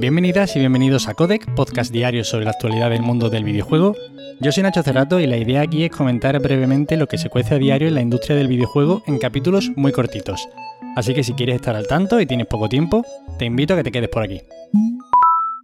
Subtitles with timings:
[0.00, 3.94] Bienvenidas y bienvenidos a Codec, podcast diario sobre la actualidad del mundo del videojuego.
[4.40, 7.56] Yo soy Nacho Cerrato y la idea aquí es comentar brevemente lo que se cuece
[7.56, 10.48] a diario en la industria del videojuego en capítulos muy cortitos.
[10.96, 13.04] Así que si quieres estar al tanto y tienes poco tiempo,
[13.38, 14.40] te invito a que te quedes por aquí.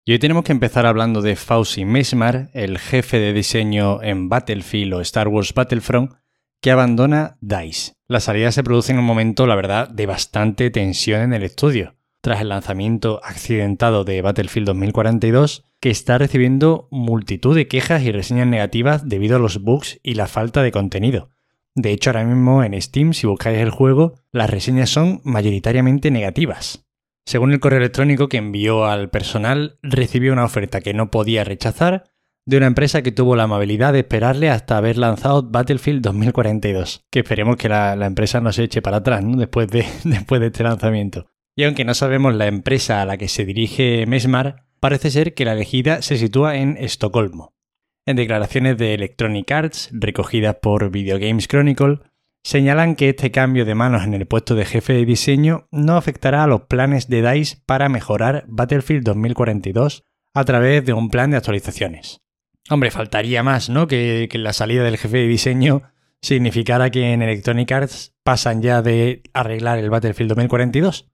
[0.04, 4.92] Y hoy tenemos que empezar hablando de Fauci Mesmar, el jefe de diseño en Battlefield
[4.92, 6.12] o Star Wars Battlefront,
[6.60, 7.94] que abandona DICE.
[8.06, 11.95] La salida se produce en un momento, la verdad, de bastante tensión en el estudio,
[12.26, 18.48] tras el lanzamiento accidentado de Battlefield 2042, que está recibiendo multitud de quejas y reseñas
[18.48, 21.30] negativas debido a los bugs y la falta de contenido.
[21.76, 26.84] De hecho, ahora mismo en Steam, si buscáis el juego, las reseñas son mayoritariamente negativas.
[27.24, 32.10] Según el correo electrónico que envió al personal, recibió una oferta que no podía rechazar
[32.44, 37.04] de una empresa que tuvo la amabilidad de esperarle hasta haber lanzado Battlefield 2042.
[37.08, 40.64] Que esperemos que la, empresa no se eche para atrás después, de, después de este
[40.64, 41.28] lanzamiento.
[41.58, 45.46] Y aunque no sabemos la empresa a la que se dirige Mesmar, parece ser que
[45.46, 47.54] la elegida se sitúa en Estocolmo.
[48.04, 52.00] En declaraciones de Electronic Arts, recogidas por Video Games Chronicle,
[52.44, 56.44] señalan que este cambio de manos en el puesto de jefe de diseño no afectará
[56.44, 60.04] a los planes de DICE para mejorar Battlefield 2042
[60.34, 62.20] a través de un plan de actualizaciones.
[62.68, 63.86] Hombre, faltaría más, ¿no?
[63.86, 65.82] Que, que la salida del jefe de diseño
[66.20, 71.08] significara que en Electronic Arts pasan ya de arreglar el Battlefield 2042.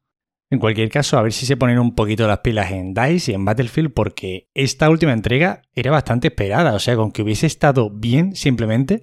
[0.52, 3.34] En cualquier caso, a ver si se ponen un poquito las pilas en DICE y
[3.34, 7.88] en Battlefield porque esta última entrega era bastante esperada, o sea, con que hubiese estado
[7.88, 9.00] bien simplemente,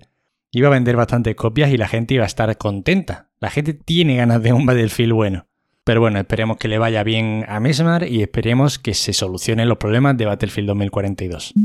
[0.51, 3.31] iba a vender bastantes copias y la gente iba a estar contenta.
[3.39, 5.47] La gente tiene ganas de un Battlefield bueno.
[5.83, 9.79] Pero bueno, esperemos que le vaya bien a Mesmar y esperemos que se solucionen los
[9.79, 11.55] problemas de Battlefield 2042.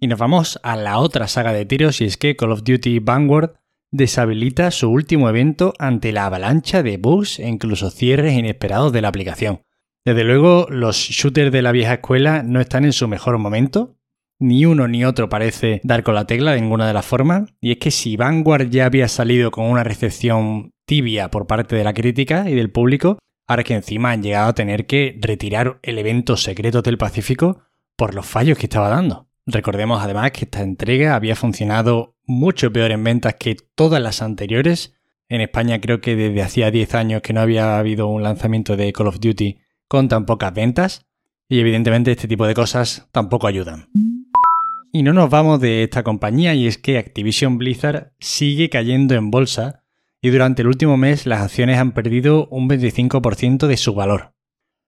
[0.00, 2.98] Y nos vamos a la otra saga de tiros y es que Call of Duty
[2.98, 3.57] Vanguard
[3.90, 9.08] deshabilita su último evento ante la avalancha de bugs e incluso cierres inesperados de la
[9.08, 9.62] aplicación.
[10.04, 13.96] Desde luego, los shooters de la vieja escuela no están en su mejor momento,
[14.38, 17.72] ni uno ni otro parece dar con la tecla de ninguna de las formas, y
[17.72, 21.92] es que si Vanguard ya había salido con una recepción tibia por parte de la
[21.92, 26.36] crítica y del público, ahora que encima han llegado a tener que retirar el evento
[26.36, 27.62] secreto del Pacífico
[27.96, 29.27] por los fallos que estaba dando.
[29.50, 34.94] Recordemos además que esta entrega había funcionado mucho peor en ventas que todas las anteriores.
[35.30, 38.92] En España creo que desde hacía 10 años que no había habido un lanzamiento de
[38.92, 41.06] Call of Duty con tan pocas ventas.
[41.48, 43.88] Y evidentemente este tipo de cosas tampoco ayudan.
[44.92, 49.30] Y no nos vamos de esta compañía y es que Activision Blizzard sigue cayendo en
[49.30, 49.82] bolsa
[50.20, 54.34] y durante el último mes las acciones han perdido un 25% de su valor.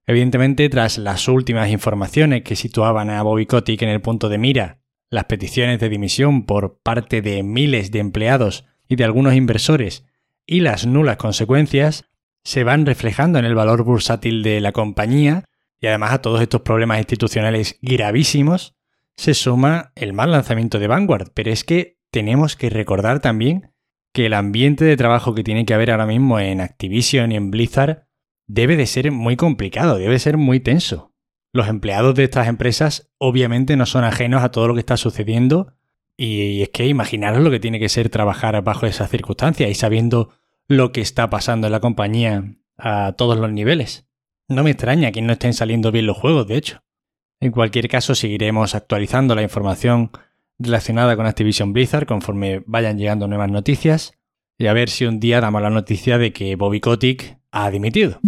[0.07, 4.81] Evidentemente, tras las últimas informaciones que situaban a Bobby Kotick en el punto de mira,
[5.11, 10.05] las peticiones de dimisión por parte de miles de empleados y de algunos inversores
[10.47, 12.05] y las nulas consecuencias,
[12.43, 15.45] se van reflejando en el valor bursátil de la compañía
[15.81, 18.77] y además a todos estos problemas institucionales gravísimos,
[19.17, 21.31] se suma el mal lanzamiento de Vanguard.
[21.35, 23.73] Pero es que tenemos que recordar también
[24.13, 27.51] que el ambiente de trabajo que tiene que haber ahora mismo en Activision y en
[27.51, 28.09] Blizzard
[28.53, 31.13] debe de ser muy complicado, debe ser muy tenso.
[31.53, 35.75] Los empleados de estas empresas obviamente no son ajenos a todo lo que está sucediendo
[36.17, 40.31] y es que imaginaros lo que tiene que ser trabajar bajo esas circunstancias y sabiendo
[40.67, 44.07] lo que está pasando en la compañía a todos los niveles.
[44.49, 46.83] No me extraña que no estén saliendo bien los juegos, de hecho.
[47.39, 50.11] En cualquier caso, seguiremos actualizando la información
[50.59, 54.19] relacionada con Activision Blizzard conforme vayan llegando nuevas noticias
[54.59, 58.21] y a ver si un día damos la noticia de que Bobby Kotick ha dimitido.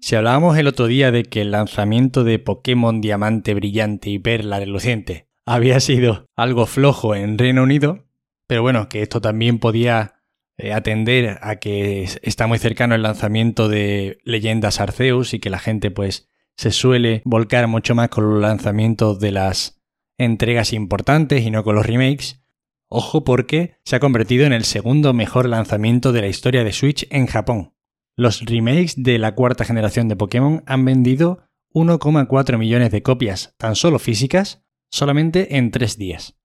[0.00, 4.60] Si hablábamos el otro día de que el lanzamiento de Pokémon Diamante Brillante y Perla
[4.60, 8.04] Reluciente había sido algo flojo en Reino Unido,
[8.46, 10.22] pero bueno, que esto también podía
[10.58, 15.58] eh, atender a que está muy cercano el lanzamiento de Leyendas Arceus y que la
[15.58, 19.82] gente pues se suele volcar mucho más con los lanzamientos de las
[20.18, 22.42] entregas importantes y no con los remakes.
[22.88, 27.06] Ojo porque se ha convertido en el segundo mejor lanzamiento de la historia de Switch
[27.10, 27.75] en Japón.
[28.18, 31.40] Los remakes de la cuarta generación de Pokémon han vendido
[31.74, 36.38] 1,4 millones de copias, tan solo físicas, solamente en tres días.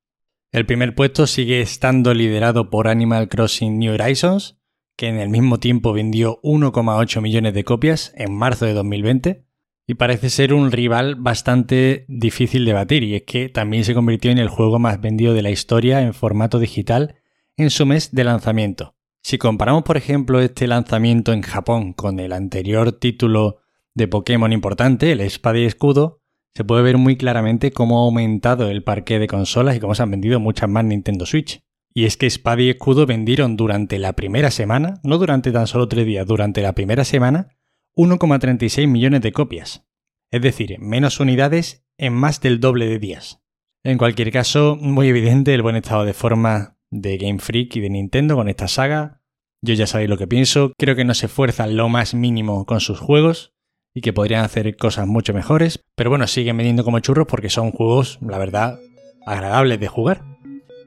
[0.51, 4.59] El primer puesto sigue estando liderado por Animal Crossing New Horizons,
[4.97, 9.45] que en el mismo tiempo vendió 1,8 millones de copias en marzo de 2020,
[9.87, 14.29] y parece ser un rival bastante difícil de batir, y es que también se convirtió
[14.29, 17.15] en el juego más vendido de la historia en formato digital
[17.55, 18.95] en su mes de lanzamiento.
[19.23, 23.61] Si comparamos, por ejemplo, este lanzamiento en Japón con el anterior título
[23.93, 26.21] de Pokémon importante, el Espada y Escudo,
[26.55, 30.03] se puede ver muy claramente cómo ha aumentado el parque de consolas y cómo se
[30.03, 31.63] han vendido muchas más Nintendo Switch.
[31.93, 35.87] Y es que Espada y Escudo vendieron durante la primera semana, no durante tan solo
[35.87, 37.49] tres días, durante la primera semana,
[37.95, 39.85] 1,36 millones de copias.
[40.31, 43.41] es decir, menos unidades en más del doble de días.
[43.83, 47.89] En cualquier caso, muy evidente el buen estado de forma de Game Freak y de
[47.89, 49.21] Nintendo con esta saga.
[49.63, 52.79] Yo ya sabéis lo que pienso, creo que no se esfuerzan lo más mínimo con
[52.79, 53.53] sus juegos
[53.93, 57.71] y que podrían hacer cosas mucho mejores, pero bueno, siguen vendiendo como churros porque son
[57.71, 58.79] juegos, la verdad,
[59.25, 60.23] agradables de jugar.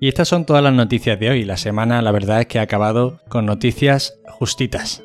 [0.00, 1.44] Y estas son todas las noticias de hoy.
[1.44, 5.02] La semana, la verdad es que ha acabado con noticias justitas.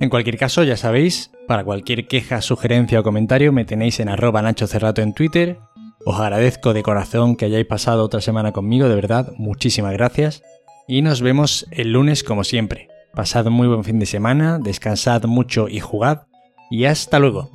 [0.00, 4.42] En cualquier caso, ya sabéis, para cualquier queja, sugerencia o comentario me tenéis en arroba
[4.42, 5.58] Nacho Cerrato en Twitter.
[6.04, 10.42] Os agradezco de corazón que hayáis pasado otra semana conmigo, de verdad, muchísimas gracias.
[10.88, 12.88] Y nos vemos el lunes como siempre.
[13.14, 16.26] Pasad muy buen fin de semana, descansad mucho y jugad.
[16.70, 17.50] Y hasta luego.